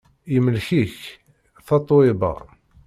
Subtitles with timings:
[0.33, 0.97] Yemlek-ik
[1.65, 2.33] Tatoeba.